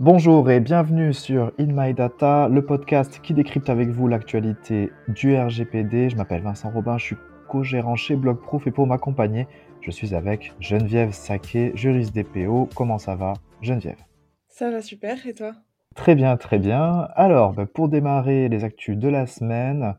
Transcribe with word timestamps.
Bonjour 0.00 0.48
et 0.48 0.60
bienvenue 0.60 1.12
sur 1.12 1.50
In 1.58 1.72
My 1.72 1.92
Data, 1.92 2.48
le 2.48 2.64
podcast 2.64 3.18
qui 3.20 3.34
décrypte 3.34 3.68
avec 3.68 3.88
vous 3.88 4.06
l'actualité 4.06 4.92
du 5.08 5.36
RGPD. 5.36 6.08
Je 6.08 6.14
m'appelle 6.14 6.40
Vincent 6.40 6.70
Robin, 6.70 6.98
je 6.98 7.04
suis 7.04 7.16
co-gérant 7.48 7.96
chez 7.96 8.14
Blogproof 8.14 8.68
et 8.68 8.70
pour 8.70 8.86
m'accompagner, 8.86 9.48
je 9.80 9.90
suis 9.90 10.14
avec 10.14 10.52
Geneviève 10.60 11.10
Saquet, 11.10 11.72
juriste 11.74 12.14
DPO. 12.14 12.68
Comment 12.76 12.98
ça 12.98 13.16
va, 13.16 13.32
Geneviève? 13.60 13.98
Ça 14.46 14.70
va 14.70 14.82
super, 14.82 15.26
et 15.26 15.34
toi? 15.34 15.54
Très 15.96 16.14
bien, 16.14 16.36
très 16.36 16.60
bien. 16.60 17.08
Alors, 17.16 17.52
bah, 17.52 17.66
pour 17.66 17.88
démarrer 17.88 18.48
les 18.48 18.62
actus 18.62 18.96
de 18.96 19.08
la 19.08 19.26
semaine, 19.26 19.96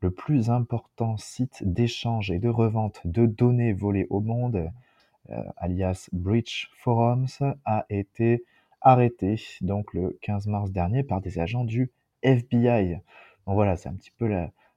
le 0.00 0.10
plus 0.10 0.48
important 0.48 1.18
site 1.18 1.62
d'échange 1.62 2.30
et 2.30 2.38
de 2.38 2.48
revente 2.48 3.02
de 3.04 3.26
données 3.26 3.74
volées 3.74 4.06
au 4.08 4.20
monde, 4.20 4.70
euh, 5.28 5.42
alias 5.58 6.08
Breach 6.10 6.70
Forums, 6.78 7.26
a 7.66 7.84
été 7.90 8.44
arrêté 8.82 9.36
donc 9.60 9.92
le 9.94 10.18
15 10.22 10.46
mars 10.46 10.70
dernier 10.70 11.02
par 11.02 11.20
des 11.20 11.38
agents 11.38 11.64
du 11.64 11.90
FBI. 12.22 13.00
Donc 13.46 13.54
voilà, 13.54 13.76
c'est 13.76 13.88
un 13.88 13.94
petit 13.94 14.12
peu 14.16 14.30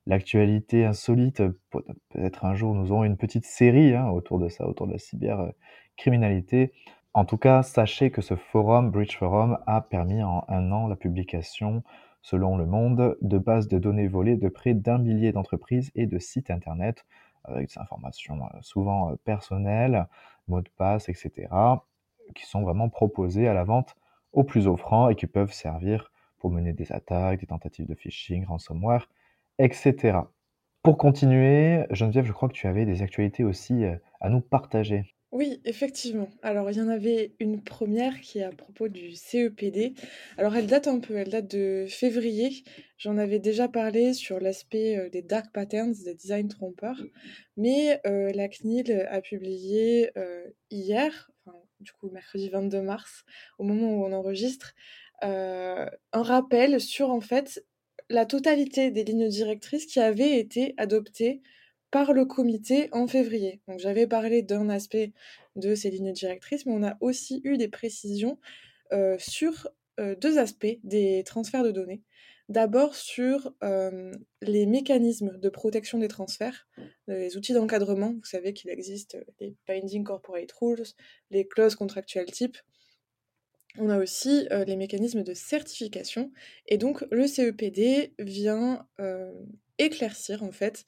l'actualité 0.05 0.86
insolite. 0.86 1.41
Peut-être 1.70 2.46
un 2.46 2.55
jour 2.55 2.73
nous 2.73 2.91
aurons 2.91 3.04
une 3.04 3.18
petite 3.18 3.46
série 3.46 3.94
hein, 3.94 4.10
autour 4.10 4.40
de 4.40 4.49
ça, 4.49 4.68
autour 4.68 4.88
de 4.88 4.94
la 4.94 4.99
cybercriminalité. 4.99 6.73
En 7.13 7.23
tout 7.23 7.38
cas, 7.38 7.63
sachez 7.63 8.12
que 8.12 8.22
ce 8.22 8.36
forum, 8.36 8.91
Breach 8.91 9.18
Forum, 9.18 9.58
a 9.68 9.80
permis 9.80 10.22
en 10.22 10.44
un 10.49 10.72
an 10.74 10.88
la 10.88 10.98
publication, 10.98 11.82
selon 12.22 12.58
Le 12.58 12.66
Monde, 12.66 13.18
de 13.22 13.38
bases 13.38 13.70
de 13.70 13.80
données 13.80 14.10
volées 14.10 14.35
de 14.35 14.49
près 14.49 14.74
d'un 14.74 14.98
millier 14.98 15.32
d'entreprises 15.32 15.91
et 15.96 16.08
de 16.08 16.20
sites 16.20 16.52
Internet, 16.52 17.05
avec 17.46 17.70
des 17.70 17.80
informations 17.80 18.44
euh, 18.44 18.58
souvent 18.62 19.12
euh, 19.12 19.16
personnelles, 19.24 20.08
mots 20.49 20.62
de 20.62 20.70
passe, 20.77 21.08
etc., 21.08 21.48
qui 22.34 22.46
sont 22.46 22.62
vraiment 22.62 22.90
proposés 22.90 23.48
à 23.48 23.54
la 23.54 23.64
vente 23.64 23.96
aux 24.34 24.44
plus 24.44 24.68
offrants 24.68 25.10
et 25.10 25.16
qui 25.16 25.28
peuvent 25.28 25.54
servir 25.54 26.12
pour 26.38 26.52
mener 26.52 26.74
des 26.74 26.92
attaques, 26.92 27.40
des 27.40 27.48
tentatives 27.48 27.88
de 27.88 27.96
phishing, 27.96 28.46
ransomware, 28.46 29.10
etc. 29.58 30.20
Pour 30.84 30.98
continuer, 30.98 31.86
Geneviève, 31.90 32.26
je 32.26 32.32
crois 32.32 32.48
que 32.48 32.54
tu 32.54 32.68
avais 32.68 32.86
des 32.86 33.02
actualités 33.02 33.44
aussi 33.44 33.84
euh, 33.84 33.96
à 34.22 34.30
nous 34.30 34.41
partager. 34.41 35.16
Oui, 35.32 35.60
effectivement. 35.66 36.30
Alors, 36.44 36.70
il 36.70 36.77
y 36.77 36.82
en 36.82 36.88
avait 36.88 37.34
une 37.40 37.64
première 37.64 38.22
qui 38.22 38.38
est 38.40 38.44
à 38.44 38.52
propos 38.52 38.88
du 38.88 39.16
CEPD. 39.16 39.96
Alors, 40.38 40.55
elle 40.55 40.68
date 40.68 40.88
un 40.88 40.99
peu, 40.99 41.16
elle 41.18 41.30
date 41.30 41.49
de 41.49 41.88
février. 41.90 42.64
J'en 42.98 43.18
avais 43.18 43.40
déjà 43.40 43.68
parlé 43.68 44.14
sur 44.14 44.40
l'aspect 44.40 44.98
euh, 44.98 45.10
des 45.10 45.24
dark 45.24 45.52
patterns, 45.52 45.94
des 46.05 46.14
designs 46.14 46.48
trompeurs. 46.48 47.02
Mais 47.58 47.99
euh, 48.05 48.32
la 48.34 48.48
CNIL 48.48 49.08
a 49.10 49.21
publié 49.21 50.12
hier, 50.70 51.32
du 51.79 51.91
coup 51.93 52.09
mercredi 52.09 52.49
22 52.49 52.81
mars, 52.81 53.26
au 53.57 53.63
moment 53.63 53.93
où 53.93 54.05
on 54.05 54.13
enregistre, 54.13 54.73
euh, 55.23 55.85
un 56.13 56.23
rappel 56.23 56.81
sur 56.81 57.09
en 57.09 57.21
fait 57.21 57.65
la 58.09 58.26
totalité 58.26 58.91
des 58.91 59.04
lignes 59.04 59.29
directrices 59.29 59.85
qui 59.85 59.99
avaient 59.99 60.37
été 60.37 60.73
adoptées 60.77 61.41
par 61.91 62.13
le 62.13 62.26
comité 62.26 62.90
en 62.91 63.07
février. 63.07 63.62
Donc 63.68 63.79
j'avais 63.79 64.07
parlé 64.07 64.41
d'un 64.41 64.69
aspect 64.69 65.13
de 65.56 65.75
ces 65.75 65.90
lignes 65.90 66.12
directrices, 66.12 66.66
mais 66.66 66.73
on 66.73 66.84
a 66.84 66.97
aussi 67.00 67.41
eu 67.44 67.57
des 67.57 67.69
précisions 67.69 68.38
euh, 68.91 69.16
sur 69.18 69.68
deux 69.97 70.38
aspects 70.38 70.79
des 70.84 71.24
transferts 71.25 71.63
de 71.63 71.72
données. 71.72 72.03
D'abord 72.47 72.94
sur 72.96 73.56
les 74.41 74.66
mécanismes 74.68 75.40
de 75.40 75.50
protection 75.50 75.97
des 75.97 76.07
transferts, 76.07 76.68
les 77.07 77.38
outils 77.38 77.53
d'encadrement. 77.53 78.13
Vous 78.13 78.25
savez 78.25 78.53
qu'il 78.53 78.69
existe 78.69 79.18
les 79.40 79.56
Binding 79.68 80.03
Corporate 80.03 80.52
Rules, 80.52 80.84
les 81.31 81.47
clauses 81.47 81.75
contractuelles 81.75 82.31
type. 82.31 82.57
On 83.78 83.90
a 83.90 83.97
aussi 83.97 84.47
les 84.68 84.75
mécanismes 84.75 85.24
de 85.24 85.34
certification. 85.34 86.31
Et 86.68 86.78
donc 86.78 87.03
le 87.09 87.25
CEPD 87.25 88.13
vient 88.19 88.88
éclaircir 89.78 90.44
en 90.44 90.52
fait 90.52 90.85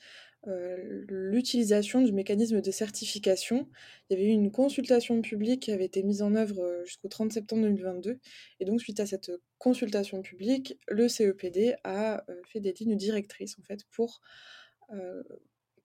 euh, 0.48 0.78
l'utilisation 1.10 2.02
du 2.02 2.14
mécanisme 2.14 2.62
de 2.62 2.72
certification. 2.72 3.68
Il 4.10 4.14
y 4.14 4.20
avait 4.20 4.30
eu 4.30 4.34
une 4.34 4.52
consultation 4.52 5.22
publique 5.22 5.64
qui 5.64 5.72
avait 5.72 5.86
été 5.86 6.04
mise 6.04 6.22
en 6.22 6.36
œuvre 6.36 6.62
euh, 6.62 6.86
jusqu'au 6.86 7.10
30 7.10 7.34
septembre 7.34 7.64
2022. 7.64 8.20
Et 8.60 8.66
donc, 8.66 8.80
suite 8.82 9.00
à 9.00 9.06
cette 9.06 9.32
consultation 9.58 10.22
publique, 10.22 10.80
le 10.88 11.10
CEPD 11.10 11.76
a 11.84 12.24
euh, 12.30 12.42
fait 12.46 12.62
des 12.62 12.74
lignes 12.74 12.96
directrices, 12.96 13.58
en 13.60 13.64
fait, 13.64 13.84
pour 13.92 14.22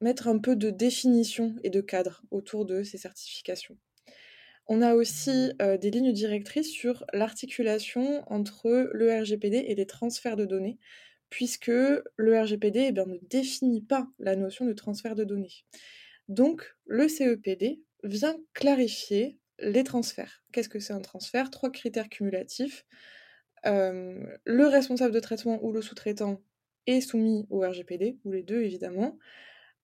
mettre 0.01 0.29
un 0.29 0.39
peu 0.39 0.55
de 0.55 0.71
définition 0.71 1.57
et 1.65 1.71
de 1.71 1.81
cadre 1.81 2.23
autour 2.31 2.65
de 2.65 2.85
ces 2.85 2.99
certifications. 2.99 3.77
On 4.69 4.81
a 4.81 4.95
aussi 4.95 5.51
des 5.59 5.91
lignes 5.91 6.13
directrices 6.13 6.71
sur 6.71 7.05
l'articulation 7.13 8.23
entre 8.29 8.89
le 8.93 9.13
RGPD 9.13 9.57
et 9.57 9.75
les 9.75 9.87
transferts 9.87 10.37
de 10.37 10.45
données 10.45 10.79
puisque 11.33 11.69
le 11.69 12.41
RGPD 12.41 12.91
eh 12.91 12.93
ne 12.93 13.17
définit 13.31 13.81
pas 13.81 14.07
la 14.19 14.37
notion 14.37 14.67
de 14.67 14.75
transfert 14.75 15.15
de 15.15 15.25
données. 15.25 15.65
Donc, 16.29 16.77
le 16.85 17.09
CEPD 17.09 17.81
vient 18.05 18.37
clarifier 18.53 19.39
les 19.59 19.83
transferts. 19.83 20.45
Qu'est-ce 20.53 20.69
que 20.69 20.79
c'est 20.79 20.93
un 20.93 21.01
transfert? 21.01 21.51
Trois 21.51 21.73
critères 21.73 22.11
cumulatifs. 22.11 22.85
Euh, 23.65 24.23
le 24.45 24.67
responsable 24.67 25.15
de 25.15 25.21
traitement 25.21 25.59
ou 25.65 25.73
le 25.73 25.81
sous-traitant 25.81 26.43
est 26.87 27.01
soumis 27.01 27.47
au 27.49 27.61
RGPD, 27.61 28.19
ou 28.25 28.33
les 28.33 28.43
deux 28.43 28.61
évidemment. 28.61 29.19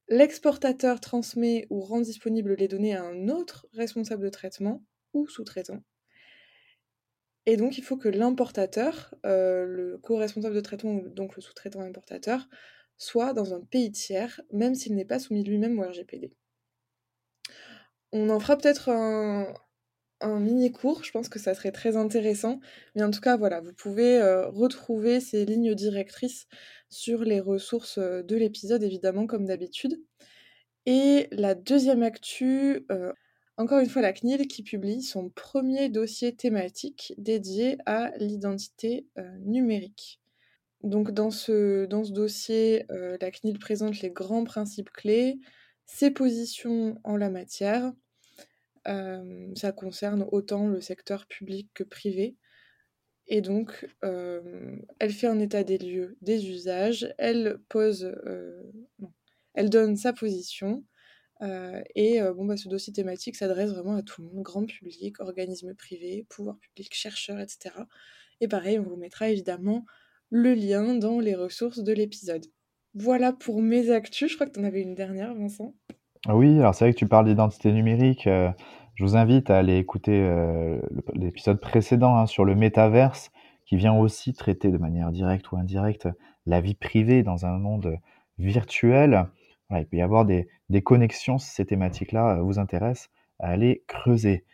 L'exportateur 0.08 1.00
transmet 1.00 1.66
ou 1.70 1.80
rend 1.80 2.02
disponible 2.02 2.56
les 2.56 2.68
données 2.68 2.94
à 2.94 3.04
un 3.04 3.28
autre 3.28 3.66
responsable 3.72 4.24
de 4.24 4.28
traitement 4.28 4.84
ou 5.14 5.26
sous-traitant. 5.28 5.82
Et 7.48 7.56
donc, 7.56 7.78
il 7.78 7.82
faut 7.82 7.96
que 7.96 8.10
l'importateur, 8.10 9.14
euh, 9.24 9.64
le 9.64 9.96
co-responsable 9.96 10.54
de 10.54 10.60
traitement, 10.60 11.00
donc 11.16 11.34
le 11.34 11.40
sous-traitant 11.40 11.80
importateur, 11.80 12.46
soit 12.98 13.32
dans 13.32 13.54
un 13.54 13.62
pays 13.62 13.90
tiers, 13.90 14.42
même 14.52 14.74
s'il 14.74 14.94
n'est 14.94 15.06
pas 15.06 15.18
soumis 15.18 15.44
lui-même 15.44 15.78
au 15.78 15.82
RGPD. 15.82 16.30
On 18.12 18.28
en 18.28 18.38
fera 18.38 18.58
peut-être 18.58 18.90
un, 18.90 19.50
mini-cours, 20.20 21.04
je 21.04 21.10
pense 21.10 21.30
que 21.30 21.38
ça 21.38 21.54
serait 21.54 21.72
très 21.72 21.96
intéressant. 21.96 22.60
Mais 22.94 23.02
en 23.02 23.10
tout 23.10 23.20
cas, 23.22 23.38
voilà, 23.38 23.62
vous 23.62 23.72
pouvez 23.72 24.20
euh, 24.20 24.48
retrouver 24.48 25.18
ces 25.18 25.46
lignes 25.46 25.74
directrices 25.74 26.48
sur 26.90 27.22
les 27.24 27.40
ressources 27.40 27.96
euh, 27.96 28.22
de 28.22 28.36
l'épisode, 28.36 28.82
évidemment, 28.82 29.26
comme 29.26 29.46
d'habitude. 29.46 29.98
Et 30.84 31.28
la 31.32 31.54
deuxième 31.54 32.02
actu, 32.02 32.86
encore 33.58 33.80
une 33.80 33.88
fois, 33.88 34.02
la 34.02 34.12
CNIL 34.12 34.46
qui 34.46 34.62
publie 34.62 35.02
son 35.02 35.30
premier 35.30 35.88
dossier 35.88 36.34
thématique 36.34 37.12
dédié 37.18 37.76
à 37.86 38.12
l'identité 38.18 39.04
euh, 39.18 39.36
numérique. 39.40 40.20
Donc 40.84 41.10
dans 41.10 41.32
ce, 41.32 41.84
dossier, 41.86 42.86
euh, 42.92 43.18
la 43.20 43.32
CNIL 43.32 43.58
présente 43.58 44.00
les 44.00 44.10
grands 44.10 44.44
principes 44.44 44.90
clés, 44.90 45.40
ses 45.86 46.12
positions 46.12 47.00
en 47.02 47.16
la 47.16 47.30
matière. 47.30 47.92
Euh, 48.86 49.48
ça 49.56 49.72
concerne 49.72 50.24
autant 50.30 50.68
le 50.68 50.80
secteur 50.80 51.26
public 51.26 51.68
que 51.74 51.82
privé. 51.82 52.36
Et 53.26 53.42
donc, 53.42 53.86
elle 54.00 55.12
fait 55.12 55.26
un 55.26 55.38
état 55.38 55.62
des 55.62 55.76
lieux 55.76 56.16
des 56.22 56.48
usages, 56.48 57.12
elle 57.18 57.60
pose, 57.68 58.10
elle 59.52 59.68
donne 59.68 59.98
sa 59.98 60.14
position, 60.14 60.82
euh, 61.42 61.80
et 61.94 62.20
euh, 62.20 62.34
bon, 62.34 62.44
bah, 62.44 62.56
ce 62.56 62.68
dossier 62.68 62.92
thématique 62.92 63.36
s'adresse 63.36 63.72
vraiment 63.72 63.94
à 63.94 64.02
tout 64.02 64.22
le 64.22 64.28
monde, 64.28 64.42
grand 64.42 64.64
public, 64.64 65.20
organismes 65.20 65.74
privés, 65.74 66.26
pouvoir 66.28 66.56
public, 66.58 66.92
chercheurs, 66.94 67.38
etc. 67.38 67.74
Et 68.40 68.48
pareil, 68.48 68.78
on 68.78 68.82
vous 68.82 68.96
mettra 68.96 69.28
évidemment 69.28 69.84
le 70.30 70.54
lien 70.54 70.94
dans 70.94 71.20
les 71.20 71.34
ressources 71.34 71.78
de 71.78 71.92
l'épisode. 71.92 72.46
Voilà 72.94 73.32
pour 73.32 73.62
mes 73.62 73.90
actus. 73.90 74.30
Je 74.30 74.34
crois 74.36 74.46
que 74.46 74.52
tu 74.52 74.60
en 74.60 74.64
avais 74.64 74.82
une 74.82 74.94
dernière, 74.94 75.34
Vincent. 75.34 75.74
Oui, 76.28 76.58
alors 76.58 76.74
c'est 76.74 76.84
vrai 76.84 76.92
que 76.92 76.98
tu 76.98 77.06
parles 77.06 77.26
d'identité 77.26 77.72
numérique. 77.72 78.26
Euh, 78.26 78.50
je 78.94 79.04
vous 79.04 79.16
invite 79.16 79.48
à 79.50 79.58
aller 79.58 79.76
écouter 79.76 80.28
l'épisode 81.14 81.60
précédent 81.60 82.16
hein, 82.16 82.26
sur 82.26 82.44
le 82.44 82.56
métaverse, 82.56 83.30
qui 83.64 83.76
vient 83.76 83.94
aussi 83.94 84.32
traiter 84.32 84.72
de 84.72 84.78
manière 84.78 85.12
directe 85.12 85.52
ou 85.52 85.56
indirecte 85.56 86.08
la 86.46 86.60
vie 86.60 86.74
privée 86.74 87.22
dans 87.22 87.46
un 87.46 87.58
monde 87.58 87.96
virtuel 88.38 89.28
il 89.76 89.86
peut 89.86 89.98
y 89.98 90.02
avoir 90.02 90.24
des, 90.24 90.46
connexions 90.82 91.38
si 91.38 91.50
ces 91.50 91.66
thématiques-là 91.66 92.36
euh, 92.36 92.42
vous 92.42 92.58
intéressent 92.58 93.10
à 93.38 93.48
aller 93.48 93.82
creuser. 93.86 94.44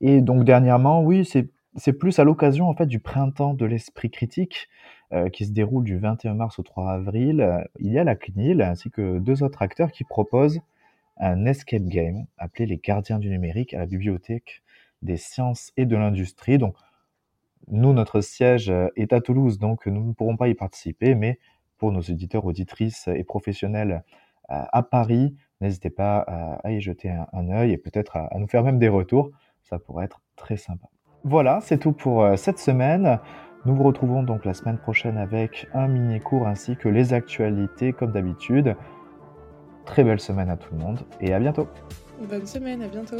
Et 0.00 0.20
donc 0.20 0.44
dernièrement, 0.44 1.02
oui, 1.02 1.24
c'est 1.24 1.92
plus 1.92 2.18
à 2.18 2.24
l'occasion 2.24 2.68
en 2.68 2.74
fait 2.74 2.86
du 2.86 2.98
printemps 2.98 3.54
de 3.54 3.64
l'esprit 3.64 4.10
critique 4.10 4.68
euh, 5.12 5.28
qui 5.28 5.46
se 5.46 5.52
déroule 5.52 5.84
du 5.84 5.96
21 5.96 6.34
mars 6.34 6.58
au 6.58 6.62
3 6.62 6.92
avril. 6.92 7.40
Euh, 7.40 7.62
il 7.78 7.92
y 7.92 7.98
a 7.98 8.04
la 8.04 8.16
CNIL 8.16 8.62
ainsi 8.62 8.90
que 8.90 9.18
deux 9.18 9.42
autres 9.42 9.62
acteurs 9.62 9.92
qui 9.92 10.04
proposent 10.04 10.60
un 11.16 11.46
escape 11.46 11.84
game 11.84 12.26
appelé 12.38 12.66
les 12.66 12.78
Gardiens 12.78 13.20
du 13.20 13.30
numérique 13.30 13.72
à 13.74 13.78
la 13.78 13.86
bibliothèque 13.86 14.62
des 15.02 15.16
sciences 15.16 15.72
et 15.76 15.86
de 15.86 15.96
l'industrie. 15.96 16.58
Donc 16.58 16.76
nous, 17.68 17.92
notre 17.92 18.20
siège 18.20 18.72
est 18.96 19.12
à 19.12 19.20
Toulouse, 19.20 19.58
donc 19.58 19.86
nous 19.86 20.04
ne 20.04 20.12
pourrons 20.12 20.36
pas 20.36 20.48
y 20.48 20.54
participer, 20.54 21.14
mais 21.14 21.38
pour 21.78 21.92
nos 21.92 22.00
éditeurs, 22.00 22.44
auditrices 22.44 23.08
et 23.08 23.24
professionnels 23.24 24.02
à 24.48 24.82
Paris. 24.82 25.34
N'hésitez 25.60 25.90
pas 25.90 26.18
à, 26.62 26.70
y 26.70 26.80
jeter 26.80 27.10
un, 27.10 27.48
œil 27.50 27.72
et 27.72 27.78
peut-être 27.78 28.16
à, 28.16 28.28
nous 28.38 28.46
faire 28.46 28.62
même 28.62 28.78
des 28.78 28.88
retours. 28.88 29.30
Ça 29.62 29.78
pourrait 29.78 30.04
être 30.04 30.20
très 30.36 30.56
sympa. 30.56 30.88
Voilà, 31.22 31.60
c'est 31.62 31.78
tout 31.78 31.92
pour, 31.92 32.22
heu, 32.22 32.36
cette 32.36 32.58
semaine. 32.58 33.18
Nous 33.64 33.74
vous 33.74 33.82
retrouvons 33.82 34.22
donc 34.22 34.44
la 34.44 34.52
semaine 34.52 34.76
prochaine 34.76 35.16
avec 35.16 35.68
un 35.72 35.88
mini 35.88 36.20
cours 36.20 36.46
ainsi 36.46 36.76
que 36.76 36.88
les 36.88 37.14
actualités 37.14 37.94
comme 37.94 38.12
d'habitude. 38.12 38.76
Très 39.86 40.04
belle 40.04 40.20
semaine 40.20 40.50
à 40.50 40.56
tout 40.56 40.74
le 40.74 40.80
monde 40.80 41.00
et 41.20 41.32
à 41.32 41.38
bientôt. 41.38 41.66
Bonne 42.28 42.46
semaine, 42.46 42.82
à 42.82 42.88
bientôt. 42.88 43.16